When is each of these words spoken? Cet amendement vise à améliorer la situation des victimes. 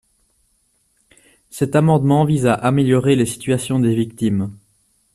Cet 1.51 1.75
amendement 1.75 2.25
vise 2.25 2.47
à 2.47 2.55
améliorer 2.55 3.15
la 3.15 3.23
situation 3.27 3.79
des 3.79 3.93
victimes. 3.93 4.51